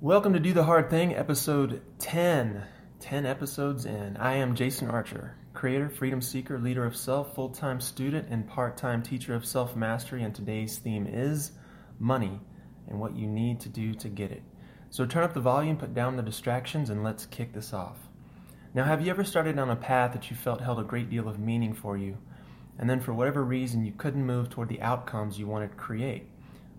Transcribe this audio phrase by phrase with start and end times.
[0.00, 2.62] Welcome to Do the Hard Thing, episode 10.
[3.00, 4.16] 10 episodes in.
[4.16, 8.76] I am Jason Archer, creator, freedom seeker, leader of self, full time student, and part
[8.76, 10.22] time teacher of self mastery.
[10.22, 11.50] And today's theme is
[11.98, 12.38] money
[12.86, 14.44] and what you need to do to get it.
[14.88, 17.98] So turn up the volume, put down the distractions, and let's kick this off.
[18.74, 21.28] Now, have you ever started down a path that you felt held a great deal
[21.28, 22.18] of meaning for you,
[22.78, 26.28] and then for whatever reason you couldn't move toward the outcomes you wanted to create?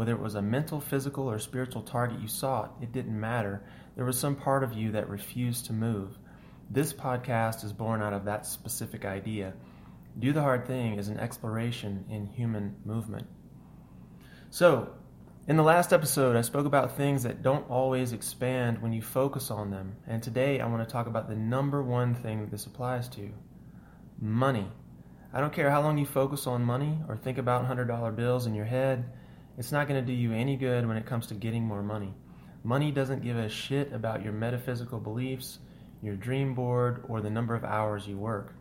[0.00, 3.62] Whether it was a mental, physical, or spiritual target you sought, it didn't matter.
[3.96, 6.16] There was some part of you that refused to move.
[6.70, 9.52] This podcast is born out of that specific idea.
[10.18, 13.26] Do the Hard Thing is an exploration in human movement.
[14.48, 14.88] So,
[15.46, 19.50] in the last episode, I spoke about things that don't always expand when you focus
[19.50, 19.96] on them.
[20.06, 23.28] And today, I want to talk about the number one thing that this applies to
[24.18, 24.66] money.
[25.34, 28.54] I don't care how long you focus on money or think about $100 bills in
[28.54, 29.04] your head,
[29.60, 32.14] it's not going to do you any good when it comes to getting more money.
[32.64, 35.58] Money doesn't give a shit about your metaphysical beliefs,
[36.00, 38.54] your dream board, or the number of hours you work.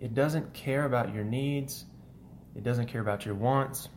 [0.00, 1.84] It doesn't care about your needs,
[2.56, 3.90] it doesn't care about your wants.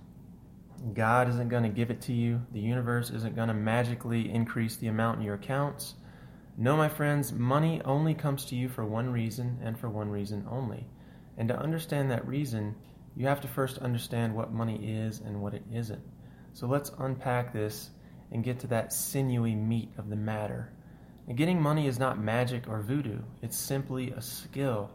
[0.94, 2.42] God isn't going to give it to you.
[2.52, 5.96] The universe isn't going to magically increase the amount in your accounts.
[6.58, 10.46] No, my friends, money only comes to you for one reason and for one reason
[10.52, 10.88] only.
[11.38, 12.76] And to understand that reason,
[13.16, 16.04] you have to first understand what money is and what it isn't.
[16.54, 17.90] So let's unpack this
[18.32, 20.72] and get to that sinewy meat of the matter.
[21.28, 24.92] And getting money is not magic or voodoo, it's simply a skill.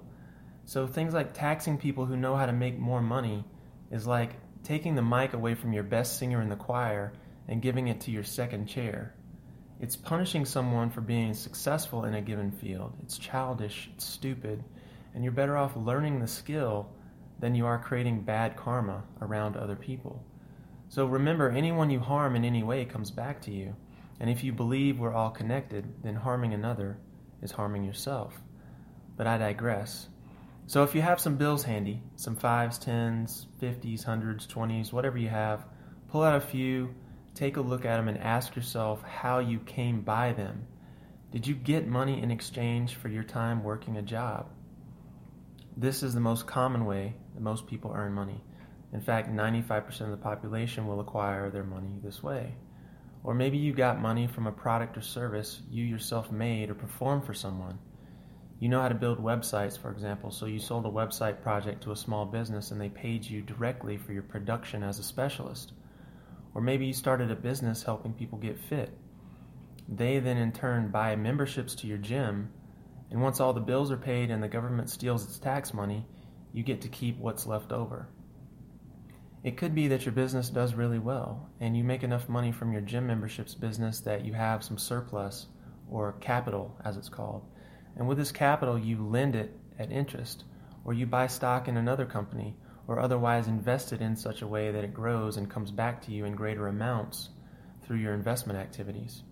[0.65, 3.45] So things like taxing people who know how to make more money
[3.91, 7.13] is like taking the mic away from your best singer in the choir
[7.49, 9.15] and giving it to your second chair.
[9.81, 12.95] It's punishing someone for being successful in a given field.
[13.03, 14.63] It's childish, it's stupid,
[15.15, 16.91] and you're better off learning the skill
[17.41, 20.23] than you are creating bad karma around other people.
[20.89, 23.77] So remember, anyone you harm in any way comes back to you.
[24.21, 26.99] And if you believe we're all connected, then harming another
[27.43, 28.35] is harming yourself.
[29.17, 30.09] But I digress.
[30.67, 35.29] So if you have some bills handy, some fives, tens, fifties, hundreds, twenties, whatever you
[35.29, 35.65] have,
[36.09, 36.95] pull out a few,
[37.35, 40.67] take a look at them, and ask yourself how you came by them.
[41.31, 44.51] Did you get money in exchange for your time working a job?
[45.77, 48.43] This is the most common way that most people earn money.
[48.93, 52.55] In fact, 95% of the population will acquire their money this way.
[53.23, 57.25] Or maybe you got money from a product or service you yourself made or performed
[57.27, 57.79] for someone.
[58.61, 61.93] You know how to build websites, for example, so you sold a website project to
[61.93, 65.73] a small business and they paid you directly for your production as a specialist.
[66.55, 68.97] Or maybe you started a business helping people get fit.
[69.89, 72.51] They then in turn buy memberships to your gym,
[73.11, 76.05] and once all the bills are paid and the government steals its tax money,
[76.53, 78.09] you get to keep what's left over.
[79.45, 82.73] It could be that your business does really well and you make enough money from
[82.73, 85.47] your gym memberships business that you have some surplus
[85.89, 87.47] or capital, as it's called.
[87.97, 90.45] And with this capital, you lend it at interest
[90.85, 92.57] or you buy stock in another company
[92.89, 96.11] or otherwise invest it in such a way that it grows and comes back to
[96.11, 97.29] you in greater amounts
[97.83, 99.23] through your investment activities.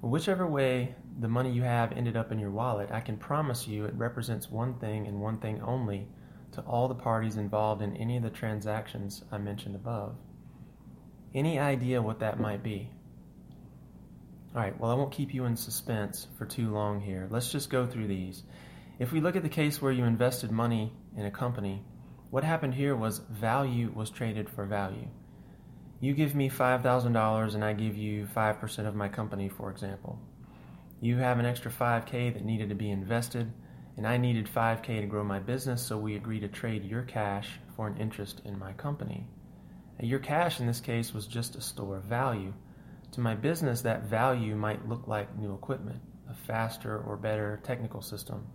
[0.00, 3.84] Whichever way the money you have ended up in your wallet, I can promise you
[3.84, 6.08] it represents one thing and one thing only
[6.52, 10.16] to all the parties involved in any of the transactions I mentioned above.
[11.34, 12.90] Any idea what that might be?
[14.54, 17.28] All right, well, I won't keep you in suspense for too long here.
[17.30, 18.42] Let's just go through these.
[18.98, 21.84] If we look at the case where you invested money in a company,
[22.30, 25.08] what happened here was value was traded for value.
[26.00, 30.18] You give me $5,000 and I give you 5% of my company, for example.
[31.00, 33.52] You have an extra 5K that needed to be invested
[33.98, 37.50] and I needed 5K to grow my business, so we agreed to trade your cash
[37.74, 39.26] for an interest in my company.
[40.00, 42.54] Your cash in this case was just a store of value.
[43.12, 46.00] To my business, that value might look like new equipment,
[46.30, 48.46] a faster or better technical system.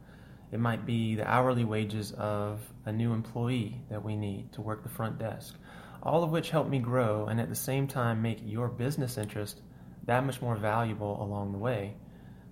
[0.54, 4.82] It might be the hourly wages of a new employee that we need to work
[4.84, 5.56] the front desk,
[6.02, 9.60] all of which help me grow and at the same time make your business interest
[10.06, 11.96] that much more valuable along the way.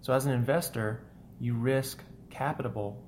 [0.01, 1.05] So, as an investor,
[1.39, 3.03] you risk capital,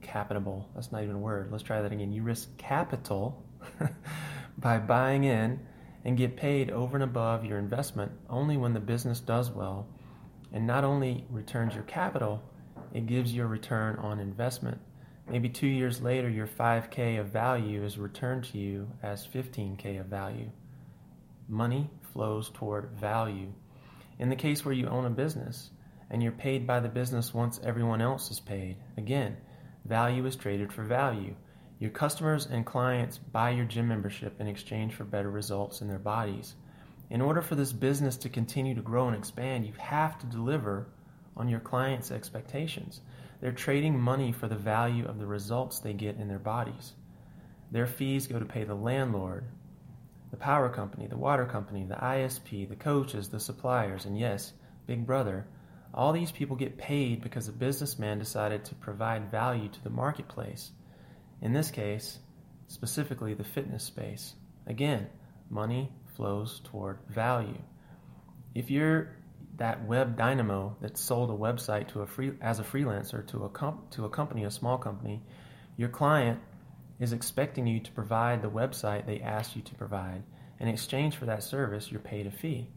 [0.00, 1.52] capital, that's not even a word.
[1.52, 2.12] Let's try that again.
[2.12, 3.44] You risk capital
[4.58, 5.60] by buying in
[6.04, 9.86] and get paid over and above your investment only when the business does well
[10.52, 12.42] and not only returns your capital,
[12.92, 14.80] it gives you a return on investment.
[15.28, 20.06] Maybe two years later, your 5K of value is returned to you as 15K of
[20.06, 20.50] value.
[21.48, 23.52] Money flows toward value.
[24.18, 25.70] In the case where you own a business,
[26.12, 28.76] and you're paid by the business once everyone else is paid.
[28.98, 29.38] Again,
[29.86, 31.34] value is traded for value.
[31.78, 35.98] Your customers and clients buy your gym membership in exchange for better results in their
[35.98, 36.54] bodies.
[37.08, 40.86] In order for this business to continue to grow and expand, you have to deliver
[41.36, 43.00] on your clients' expectations.
[43.40, 46.92] They're trading money for the value of the results they get in their bodies.
[47.70, 49.46] Their fees go to pay the landlord,
[50.30, 54.52] the power company, the water company, the ISP, the coaches, the suppliers, and yes,
[54.86, 55.46] Big Brother.
[55.94, 60.70] All these people get paid because a businessman decided to provide value to the marketplace.
[61.42, 62.18] In this case,
[62.68, 64.34] specifically the fitness space.
[64.66, 65.08] Again,
[65.50, 67.60] money flows toward value.
[68.54, 69.16] If you're
[69.58, 73.48] that web dynamo that sold a website to a free as a freelancer to a
[73.50, 75.22] comp, to a company, a small company,
[75.76, 76.40] your client
[76.98, 80.22] is expecting you to provide the website they asked you to provide.
[80.58, 82.68] In exchange for that service, you're paid a fee.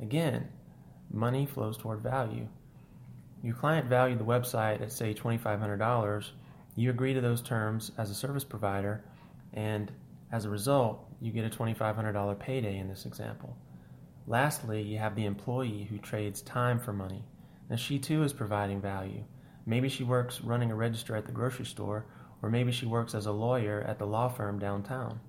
[0.00, 0.48] Again,
[1.10, 2.48] money flows toward value.
[3.44, 6.30] Your client valued the website at say $2,500.
[6.76, 9.04] You agree to those terms as a service provider,
[9.52, 9.92] and
[10.32, 13.54] as a result, you get a $2,500 payday in this example.
[14.26, 17.22] Lastly, you have the employee who trades time for money.
[17.68, 19.24] Now, she too is providing value.
[19.66, 22.06] Maybe she works running a register at the grocery store,
[22.40, 25.20] or maybe she works as a lawyer at the law firm downtown.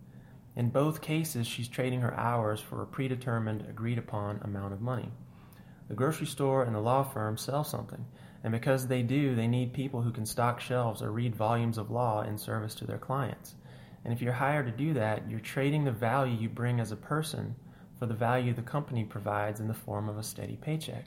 [0.55, 5.11] In both cases, she's trading her hours for a predetermined, agreed upon amount of money.
[5.87, 8.05] The grocery store and the law firm sell something,
[8.43, 11.91] and because they do, they need people who can stock shelves or read volumes of
[11.91, 13.55] law in service to their clients.
[14.03, 16.95] And if you're hired to do that, you're trading the value you bring as a
[16.95, 17.55] person
[17.97, 21.05] for the value the company provides in the form of a steady paycheck.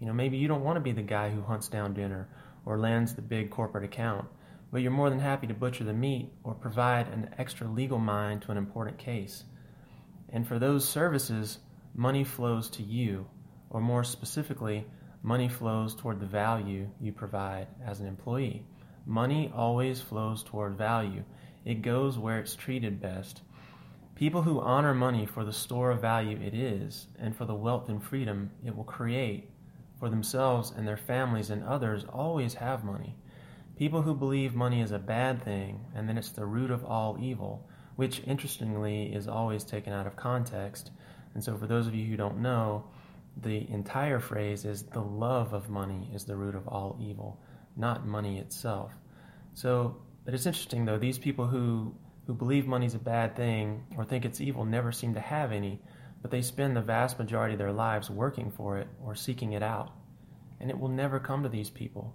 [0.00, 2.28] You know, maybe you don't want to be the guy who hunts down dinner
[2.64, 4.26] or lands the big corporate account,
[4.70, 8.42] but you're more than happy to butcher the meat or provide an extra legal mind
[8.42, 9.44] to an important case.
[10.28, 11.58] And for those services,
[11.94, 13.26] money flows to you,
[13.76, 14.86] or more specifically,
[15.22, 18.64] money flows toward the value you provide as an employee.
[19.04, 21.22] Money always flows toward value.
[21.66, 23.42] It goes where it's treated best.
[24.14, 27.90] People who honor money for the store of value it is, and for the wealth
[27.90, 29.50] and freedom it will create
[30.00, 33.14] for themselves and their families and others, always have money.
[33.76, 37.18] People who believe money is a bad thing and that it's the root of all
[37.20, 40.92] evil, which interestingly is always taken out of context.
[41.34, 42.86] And so, for those of you who don't know,
[43.42, 47.40] the entire phrase is the love of money is the root of all evil,
[47.76, 48.92] not money itself.
[49.54, 51.94] So, but it's interesting though, these people who,
[52.26, 55.80] who believe money's a bad thing or think it's evil never seem to have any,
[56.22, 59.62] but they spend the vast majority of their lives working for it or seeking it
[59.62, 59.92] out.
[60.58, 62.14] And it will never come to these people.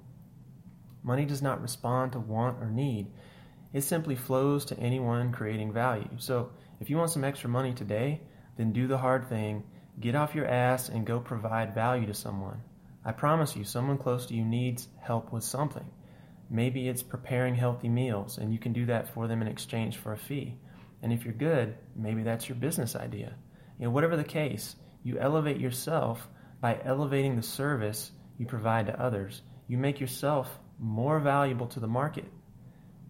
[1.04, 3.08] Money does not respond to want or need.
[3.74, 6.10] It simply flows to anyone creating value.
[6.18, 8.22] So if you want some extra money today,
[8.58, 9.64] then do the hard thing,
[10.02, 12.62] get off your ass, and go provide value to someone.
[13.06, 15.86] I promise you, someone close to you needs help with something.
[16.50, 20.14] Maybe it's preparing healthy meals, and you can do that for them in exchange for
[20.14, 20.58] a fee.
[21.02, 23.34] And if you're good, maybe that's your business idea.
[23.80, 26.28] You know, whatever the case, you elevate yourself
[26.60, 29.42] by elevating the service you provide to others.
[29.68, 32.26] You make yourself more valuable to the market.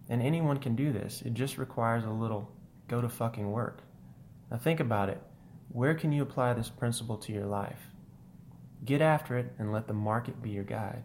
[0.08, 1.22] And anyone can do this.
[1.22, 2.50] It just requires a little
[2.88, 3.82] go to fucking work.
[4.50, 5.20] Now think about it.
[5.72, 7.80] Where can you apply this principle to your life?
[8.84, 11.04] Get after it and let the market be your guide.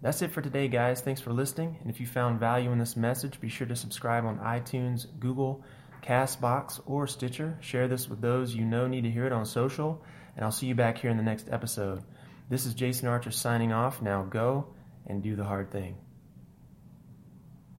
[0.00, 1.00] That's it for today, guys.
[1.00, 1.78] Thanks for listening.
[1.80, 5.64] And if you found value in this message, be sure to subscribe on iTunes, Google,
[6.04, 7.58] Castbox, or Stitcher.
[7.60, 10.04] Share this with those you know need to hear it on social.
[10.36, 12.04] And I'll see you back here in the next episode.
[12.48, 14.00] This is Jason Archer signing off.
[14.00, 14.68] Now go
[15.08, 15.96] and do the hard thing.